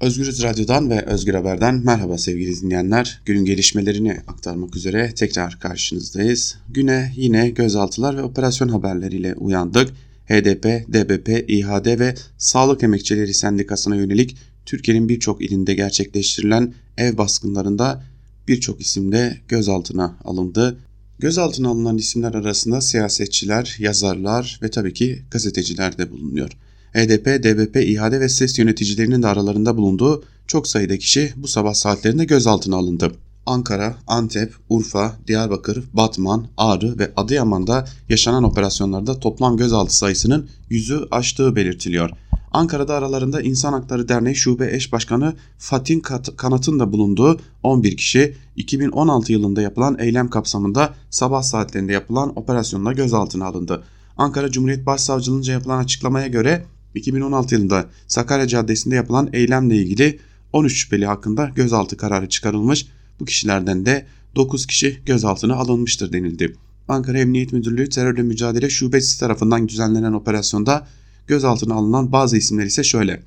[0.00, 3.20] Özgürüz Radyo'dan ve Özgür Haber'den merhaba sevgili dinleyenler.
[3.24, 6.56] Günün gelişmelerini aktarmak üzere tekrar karşınızdayız.
[6.68, 9.90] Güne yine gözaltılar ve operasyon haberleriyle uyandık.
[10.26, 14.36] HDP, DBP, İHAD ve Sağlık Emekçileri Sendikası'na yönelik
[14.66, 18.04] Türkiye'nin birçok ilinde gerçekleştirilen ev baskınlarında
[18.48, 20.78] birçok isimde gözaltına alındı.
[21.18, 26.50] Gözaltına alınan isimler arasında siyasetçiler, yazarlar ve tabii ki gazeteciler de bulunuyor.
[26.94, 32.24] HDP, DBP, İHAD ve SES yöneticilerinin de aralarında bulunduğu çok sayıda kişi bu sabah saatlerinde
[32.24, 33.12] gözaltına alındı.
[33.46, 41.56] Ankara, Antep, Urfa, Diyarbakır, Batman, Ağrı ve Adıyaman'da yaşanan operasyonlarda toplam gözaltı sayısının yüzü aştığı
[41.56, 42.10] belirtiliyor.
[42.52, 46.00] Ankara'da aralarında İnsan Hakları Derneği Şube Eş Başkanı Fatin
[46.36, 53.46] Kanat'ın da bulunduğu 11 kişi 2016 yılında yapılan eylem kapsamında sabah saatlerinde yapılan operasyonla gözaltına
[53.46, 53.84] alındı.
[54.16, 60.18] Ankara Cumhuriyet Başsavcılığınca yapılan açıklamaya göre 2016 yılında Sakarya Caddesi'nde yapılan eylemle ilgili
[60.52, 62.86] 13 şüpheli hakkında gözaltı kararı çıkarılmış.
[63.20, 66.56] Bu kişilerden de 9 kişi gözaltına alınmıştır denildi.
[66.88, 70.86] Ankara Emniyet Müdürlüğü Terörle Mücadele Şubesi tarafından düzenlenen operasyonda
[71.26, 73.22] gözaltına alınan bazı isimler ise şöyle.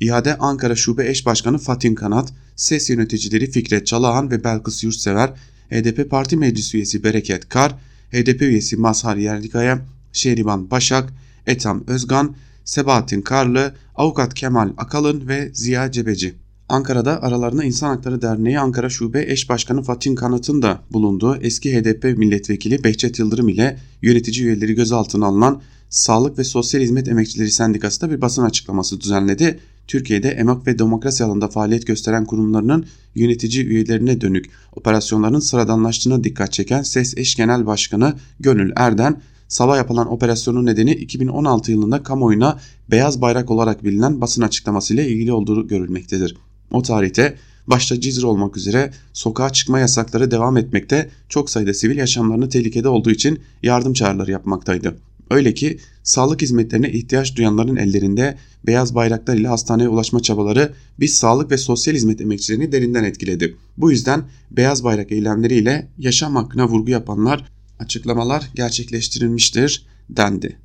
[0.00, 5.32] İhade Ankara Şube Eş Başkanı Fatin Kanat, SES yöneticileri Fikret Çalahan ve Belkıs Yurtsever,
[5.70, 7.74] HDP Parti Meclis Üyesi Bereket Kar,
[8.12, 11.12] HDP üyesi Mazhar Yerlikaya, Şehriban Başak,
[11.46, 16.34] Etam Özgan, Sebahattin Karlı, Avukat Kemal Akalın ve Ziya Cebeci.
[16.68, 22.18] Ankara'da aralarında İnsan Hakları Derneği Ankara Şube Eş Başkanı Fatin Kanat'ın da bulunduğu eski HDP
[22.18, 28.10] milletvekili Behçet Yıldırım ile yönetici üyeleri gözaltına alınan Sağlık ve Sosyal Hizmet Emekçileri Sendikası da
[28.10, 29.60] bir basın açıklaması düzenledi.
[29.86, 36.82] Türkiye'de emek ve demokrasi alanında faaliyet gösteren kurumlarının yönetici üyelerine dönük operasyonların sıradanlaştığına dikkat çeken
[36.82, 39.20] SES Eş Genel Başkanı Gönül Erden,
[39.50, 42.58] sabah yapılan operasyonun nedeni 2016 yılında kamuoyuna
[42.90, 46.36] beyaz bayrak olarak bilinen basın açıklamasıyla ilgili olduğu görülmektedir.
[46.70, 52.48] O tarihte başta Cizre olmak üzere sokağa çıkma yasakları devam etmekte çok sayıda sivil yaşamlarını
[52.48, 54.96] tehlikede olduğu için yardım çağrıları yapmaktaydı.
[55.30, 61.50] Öyle ki sağlık hizmetlerine ihtiyaç duyanların ellerinde beyaz bayraklar ile hastaneye ulaşma çabaları biz sağlık
[61.50, 63.56] ve sosyal hizmet emekçilerini derinden etkiledi.
[63.76, 67.44] Bu yüzden beyaz bayrak eylemleriyle yaşam hakkına vurgu yapanlar
[67.80, 70.56] açıklamalar gerçekleştirilmiştir dendi.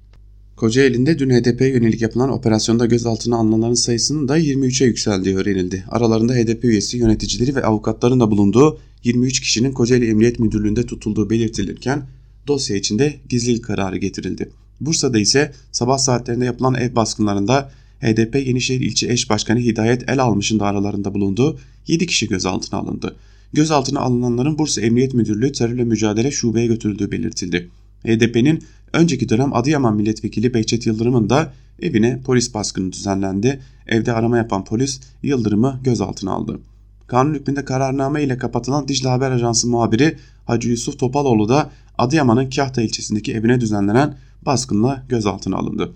[0.55, 5.83] Kocaeli'nde dün HDP yönelik yapılan operasyonda gözaltına alınanların sayısının da 23'e yükseldiği öğrenildi.
[5.89, 12.07] Aralarında HDP üyesi yöneticileri ve avukatların da bulunduğu 23 kişinin Kocaeli Emniyet Müdürlüğü'nde tutulduğu belirtilirken
[12.47, 14.49] dosya içinde gizlilik kararı getirildi.
[14.81, 17.71] Bursa'da ise sabah saatlerinde yapılan ev baskınlarında
[18.01, 23.15] HDP Yenişehir İlçe Eş Başkanı Hidayet El Almış'ın da aralarında bulunduğu 7 kişi gözaltına alındı.
[23.53, 27.69] Gözaltına alınanların Bursa Emniyet Müdürlüğü terörle mücadele şubeye götürüldüğü belirtildi.
[28.05, 28.63] HDP'nin
[28.93, 33.61] önceki dönem Adıyaman Milletvekili Behçet Yıldırım'ın da evine polis baskını düzenlendi.
[33.87, 36.59] Evde arama yapan polis Yıldırım'ı gözaltına aldı.
[37.07, 42.81] Kanun hükmünde kararname ile kapatılan Dicle Haber Ajansı muhabiri Hacı Yusuf Topaloğlu da Adıyaman'ın Kahta
[42.81, 45.93] ilçesindeki evine düzenlenen baskınla gözaltına alındı.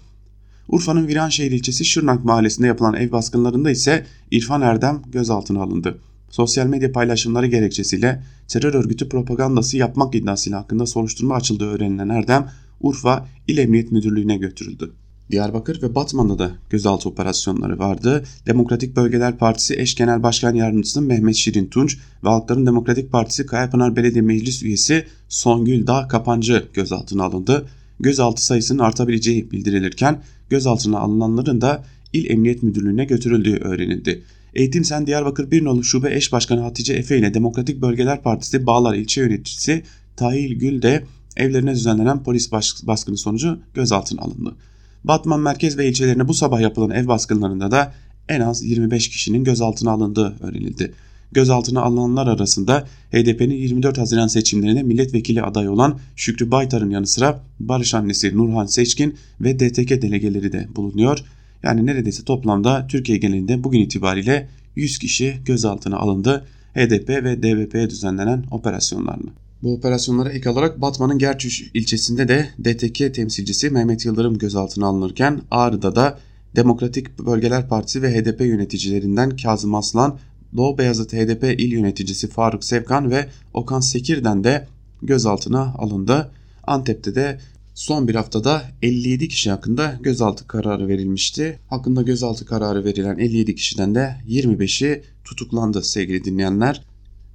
[0.67, 5.97] Urfa'nın Viranşehir ilçesi Şırnak mahallesinde yapılan ev baskınlarında ise İrfan Erdem gözaltına alındı.
[6.29, 12.49] Sosyal medya paylaşımları gerekçesiyle terör örgütü propagandası yapmak iddiasıyla hakkında soruşturma açıldığı öğrenilen Erdem,
[12.81, 14.91] Urfa İl Emniyet Müdürlüğü'ne götürüldü.
[15.31, 18.23] Diyarbakır ve Batman'da da gözaltı operasyonları vardı.
[18.47, 23.95] Demokratik Bölgeler Partisi eş genel başkan yardımcısı Mehmet Şirin Tunç ve Halkların Demokratik Partisi Kayapınar
[23.95, 27.67] Belediye Meclis üyesi Songül Dağ Kapancı gözaltına alındı.
[27.99, 34.23] Gözaltı sayısının artabileceği bildirilirken gözaltına alınanların da İl Emniyet Müdürlüğü'ne götürüldüğü öğrenildi.
[34.53, 38.95] Eğitim Sen Diyarbakır Bir Nolu Şube Eş Başkanı Hatice Efe ile Demokratik Bölgeler Partisi Bağlar
[38.95, 39.83] İlçe Yöneticisi
[40.15, 41.03] Tahil Gül de
[41.37, 42.51] evlerine düzenlenen polis
[42.83, 44.55] baskını sonucu gözaltına alındı.
[45.03, 47.93] Batman merkez ve ilçelerine bu sabah yapılan ev baskınlarında da
[48.29, 50.93] en az 25 kişinin gözaltına alındığı öğrenildi.
[51.31, 57.93] Gözaltına alınanlar arasında HDP'nin 24 Haziran seçimlerinde milletvekili adayı olan Şükrü Baytar'ın yanı sıra Barış
[57.93, 61.23] annesi Nurhan Seçkin ve DTK delegeleri de bulunuyor.
[61.63, 68.43] Yani neredeyse toplamda Türkiye genelinde bugün itibariyle 100 kişi gözaltına alındı HDP ve DBP'ye düzenlenen
[68.51, 69.31] operasyonlarla.
[69.63, 75.95] Bu operasyonlara ek olarak Batman'ın Gerçüş ilçesinde de DTK temsilcisi Mehmet Yıldırım gözaltına alınırken Ağrı'da
[75.95, 76.19] da
[76.55, 80.19] Demokratik Bölgeler Partisi ve HDP yöneticilerinden Kazım Aslan,
[80.57, 84.67] Doğu Beyazıt HDP il yöneticisi Faruk Sevkan ve Okan Sekir'den de
[85.01, 86.31] gözaltına alındı.
[86.67, 87.39] Antep'te de
[87.79, 91.59] son bir haftada 57 kişi hakkında gözaltı kararı verilmişti.
[91.67, 96.83] Hakkında gözaltı kararı verilen 57 kişiden de 25'i tutuklandı sevgili dinleyenler.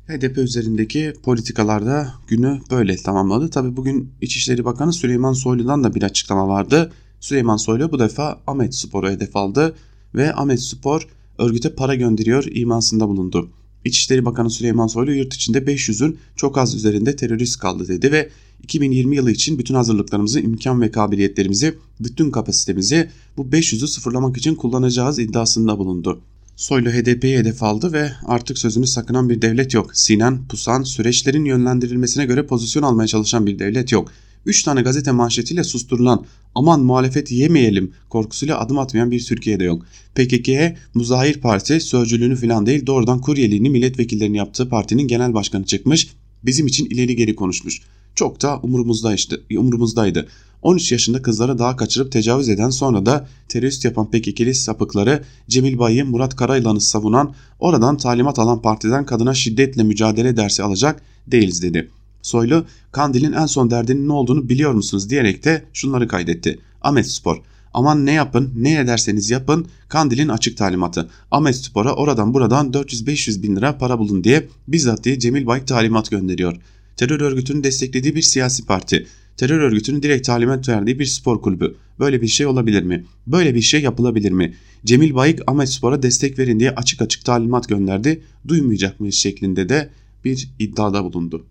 [0.09, 3.51] HDP üzerindeki politikalarda günü böyle tamamladı.
[3.51, 6.93] Tabi bugün İçişleri Bakanı Süleyman Soylu'dan da bir açıklama vardı.
[7.21, 9.77] Süleyman Soylu bu defa Ahmet Spor'u hedef aldı
[10.15, 11.09] ve Ahmet Spor
[11.39, 13.51] örgüte para gönderiyor imasında bulundu.
[13.85, 18.31] İçişleri Bakanı Süleyman Soylu yurt içinde 500'ün çok az üzerinde terörist kaldı dedi ve
[18.65, 25.19] 2020 yılı için bütün hazırlıklarımızı, imkan ve kabiliyetlerimizi, bütün kapasitemizi bu 500'ü sıfırlamak için kullanacağız
[25.19, 26.21] iddiasında bulundu.
[26.57, 29.97] Soylu HDP'yi hedef aldı ve artık sözünü sakınan bir devlet yok.
[29.97, 34.13] Sinen, pusan, süreçlerin yönlendirilmesine göre pozisyon almaya çalışan bir devlet yok.
[34.47, 39.87] 3 tane gazete manşetiyle susturulan aman muhalefet yemeyelim korkusuyla adım atmayan bir Türkiye'de yok.
[40.15, 46.09] PKK'ye Muzahir Parti sözcülüğünü falan değil doğrudan kuryeliğini milletvekillerinin yaptığı partinin genel başkanı çıkmış
[46.45, 47.81] bizim için ileri geri konuşmuş.
[48.15, 49.43] Çok da umurumuzdaydı.
[49.59, 50.29] umurumuzdaydı.
[50.63, 56.05] 13 yaşında kızları daha kaçırıp tecavüz eden sonra da terörist yapan PKK'li sapıkları Cemil Bay'ı
[56.07, 61.91] Murat Karayılan'ı savunan oradan talimat alan partiden kadına şiddetle mücadele dersi alacak değiliz dedi.
[62.23, 66.59] Soylu Kandil'in en son derdinin ne olduğunu biliyor musunuz diyerek de şunları kaydetti.
[66.83, 67.43] Ahmet Spor
[67.75, 71.11] aman ne yapın ne ederseniz yapın Kandil'in açık talimatı.
[71.31, 76.11] Ahmet Spor'a oradan buradan 400-500 bin lira para bulun diye bizzat diye Cemil Bayık talimat
[76.11, 76.57] gönderiyor.
[76.97, 79.07] Terör örgütünün desteklediği bir siyasi parti.
[79.37, 81.75] Terör örgütünün direkt talimat verdiği bir spor kulübü.
[81.99, 83.05] Böyle bir şey olabilir mi?
[83.27, 84.55] Böyle bir şey yapılabilir mi?
[84.85, 88.23] Cemil Bayık Ahmet Spor'a destek verin diye açık açık talimat gönderdi.
[88.49, 89.91] Duymayacak mıyız şeklinde de
[90.25, 91.47] bir iddiada bulundu.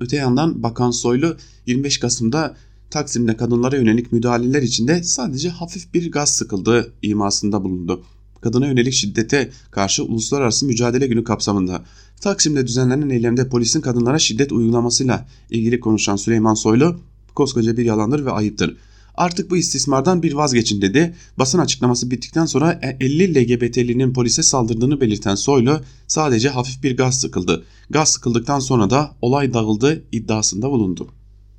[0.00, 1.36] Öte yandan Bakan Soylu
[1.66, 2.56] 25 Kasım'da
[2.90, 8.04] Taksim'de kadınlara yönelik müdahaleler içinde sadece hafif bir gaz sıkıldığı imasında bulundu.
[8.44, 11.84] Kadına yönelik şiddete karşı Uluslararası Mücadele Günü kapsamında
[12.20, 17.00] Taksim'de düzenlenen eylemde polisin kadınlara şiddet uygulamasıyla ilgili konuşan Süleyman Soylu
[17.34, 18.76] koskoca bir yalandır ve ayıptır.
[19.14, 21.14] Artık bu istismardan bir vazgeçin dedi.
[21.38, 27.64] Basın açıklaması bittikten sonra 50 LGBT'linin polise saldırdığını belirten Soylu sadece hafif bir gaz sıkıldı.
[27.90, 31.08] Gaz sıkıldıktan sonra da olay dağıldı iddiasında bulundu.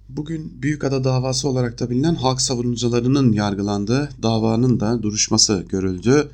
[0.09, 6.29] Bugün Büyükada davası olarak da bilinen halk savunucularının yargılandığı davanın da duruşması görüldü.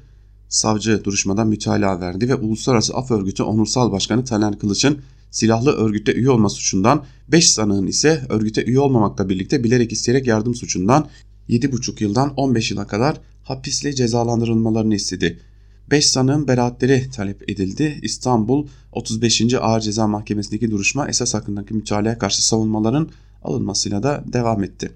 [0.51, 4.99] Savcı duruşmadan mütalaa verdi ve Uluslararası Af Örgütü Onursal Başkanı Taner Kılıç'ın
[5.31, 10.55] silahlı örgütte üye olma suçundan 5 sanığın ise örgüte üye olmamakla birlikte bilerek isteyerek yardım
[10.55, 11.07] suçundan
[11.49, 15.39] 7,5 yıldan 15 yıla kadar hapisle cezalandırılmalarını istedi.
[15.91, 17.99] 5 sanığın beraatleri talep edildi.
[18.01, 19.53] İstanbul 35.
[19.53, 23.09] Ağır Ceza Mahkemesi'ndeki duruşma esas hakkındaki mütalaya karşı savunmaların
[23.43, 24.91] alınmasıyla da devam etti.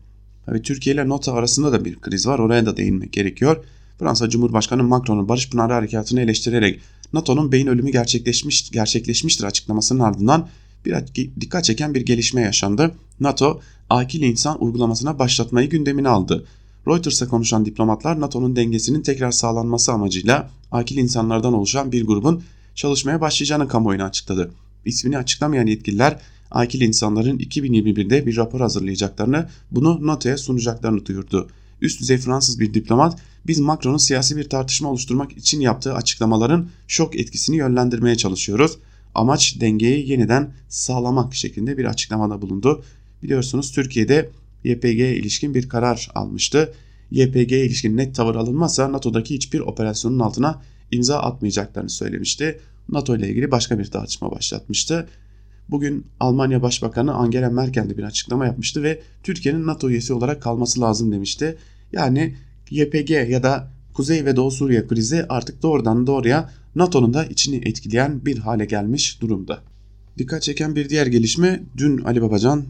[0.45, 2.39] Tabii Türkiye ile NOTA arasında da bir kriz var.
[2.39, 3.65] Oraya da değinmek gerekiyor.
[3.99, 6.79] Fransa Cumhurbaşkanı Macron'un Barış Pınarı Harekatı'nı eleştirerek
[7.13, 10.47] NATO'nun beyin ölümü gerçekleşmiş, gerçekleşmiştir açıklamasının ardından
[10.85, 10.95] bir
[11.41, 12.95] dikkat çeken bir gelişme yaşandı.
[13.19, 16.45] NATO akil insan uygulamasına başlatmayı gündemine aldı.
[16.87, 22.43] Reuters'a konuşan diplomatlar NATO'nun dengesinin tekrar sağlanması amacıyla akil insanlardan oluşan bir grubun
[22.75, 24.51] çalışmaya başlayacağını kamuoyuna açıkladı.
[24.85, 26.19] İsmini açıklamayan yetkililer
[26.51, 31.47] akil insanların 2021'de bir rapor hazırlayacaklarını, bunu NATO'ya sunacaklarını duyurdu.
[31.81, 37.15] Üst düzey Fransız bir diplomat biz Macron'un siyasi bir tartışma oluşturmak için yaptığı açıklamaların şok
[37.15, 38.77] etkisini yönlendirmeye çalışıyoruz.
[39.15, 42.83] Amaç dengeyi yeniden sağlamak şeklinde bir açıklamada bulundu.
[43.23, 44.29] Biliyorsunuz Türkiye'de
[44.63, 46.73] YPG'ye ilişkin bir karar almıştı.
[47.11, 50.61] YPG'ye ilişkin net tavır alınmazsa NATO'daki hiçbir operasyonun altına
[50.91, 52.59] imza atmayacaklarını söylemişti.
[52.89, 55.07] NATO ile ilgili başka bir tartışma başlatmıştı.
[55.69, 60.81] Bugün Almanya Başbakanı Angela Merkel de bir açıklama yapmıştı ve Türkiye'nin NATO üyesi olarak kalması
[60.81, 61.57] lazım demişti.
[61.91, 62.35] Yani
[62.69, 68.25] YPG ya da Kuzey ve Doğu Suriye krizi artık doğrudan doğruya NATO'nun da içini etkileyen
[68.25, 69.59] bir hale gelmiş durumda.
[70.17, 72.63] Dikkat çeken bir diğer gelişme dün Ali Babacan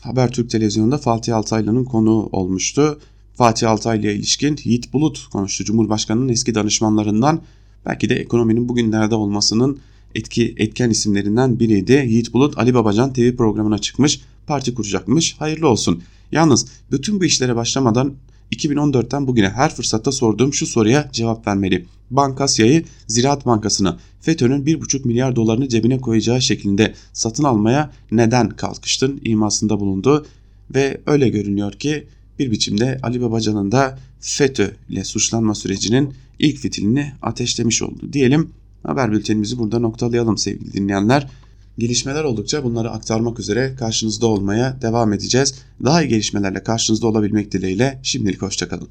[0.00, 3.00] Habertürk televizyonunda Fatih Altaylı'nın konuğu olmuştu.
[3.34, 5.64] Fatih Altaylı'ya ilişkin Yiğit Bulut konuştu.
[5.64, 7.40] Cumhurbaşkanının eski danışmanlarından
[7.86, 9.78] belki de ekonominin bugünlerde olmasının
[10.14, 12.06] etki etken isimlerinden biriydi.
[12.08, 16.02] Yiğit Bulut Ali Babacan TV programına çıkmış parti kuracakmış hayırlı olsun.
[16.32, 18.14] Yalnız bütün bu işlere başlamadan
[18.52, 21.86] 2014'ten bugüne her fırsatta sorduğum şu soruya cevap vermeli.
[22.10, 29.80] Bankasya'yı Ziraat Bankası'na FETÖ'nün 1,5 milyar dolarını cebine koyacağı şeklinde satın almaya neden kalkıştın imasında
[29.80, 30.26] bulundu
[30.74, 32.06] ve öyle görünüyor ki
[32.38, 38.50] bir biçimde Ali Babacan'ın da FETÖ ile suçlanma sürecinin ilk fitilini ateşlemiş oldu diyelim.
[38.82, 41.28] Haber bültenimizi burada noktalayalım sevgili dinleyenler.
[41.78, 45.54] Gelişmeler oldukça bunları aktarmak üzere karşınızda olmaya devam edeceğiz.
[45.84, 48.88] Daha iyi gelişmelerle karşınızda olabilmek dileğiyle şimdilik hoşçakalın.